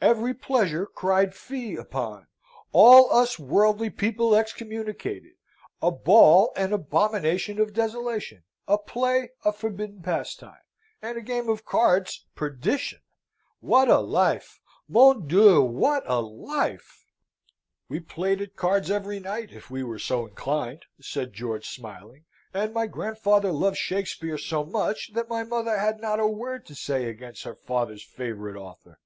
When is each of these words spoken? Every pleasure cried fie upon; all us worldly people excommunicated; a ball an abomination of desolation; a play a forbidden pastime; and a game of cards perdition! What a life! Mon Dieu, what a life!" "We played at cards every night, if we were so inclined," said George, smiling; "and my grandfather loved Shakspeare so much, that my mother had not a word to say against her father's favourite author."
Every 0.00 0.34
pleasure 0.34 0.86
cried 0.86 1.34
fie 1.34 1.74
upon; 1.74 2.28
all 2.70 3.12
us 3.12 3.40
worldly 3.40 3.90
people 3.90 4.36
excommunicated; 4.36 5.32
a 5.82 5.90
ball 5.90 6.52
an 6.54 6.72
abomination 6.72 7.58
of 7.60 7.72
desolation; 7.72 8.44
a 8.68 8.78
play 8.78 9.30
a 9.44 9.52
forbidden 9.52 10.00
pastime; 10.00 10.62
and 11.02 11.18
a 11.18 11.20
game 11.20 11.48
of 11.48 11.64
cards 11.64 12.24
perdition! 12.36 13.00
What 13.58 13.88
a 13.88 13.98
life! 13.98 14.60
Mon 14.88 15.26
Dieu, 15.26 15.60
what 15.60 16.04
a 16.06 16.20
life!" 16.20 17.04
"We 17.88 17.98
played 17.98 18.40
at 18.40 18.54
cards 18.54 18.92
every 18.92 19.18
night, 19.18 19.50
if 19.50 19.72
we 19.72 19.82
were 19.82 19.98
so 19.98 20.28
inclined," 20.28 20.84
said 21.00 21.32
George, 21.34 21.68
smiling; 21.68 22.26
"and 22.54 22.72
my 22.72 22.86
grandfather 22.86 23.50
loved 23.50 23.78
Shakspeare 23.78 24.38
so 24.38 24.62
much, 24.64 25.10
that 25.14 25.28
my 25.28 25.42
mother 25.42 25.76
had 25.80 26.00
not 26.00 26.20
a 26.20 26.28
word 26.28 26.64
to 26.66 26.76
say 26.76 27.06
against 27.06 27.42
her 27.42 27.56
father's 27.56 28.04
favourite 28.04 28.56
author." 28.56 29.00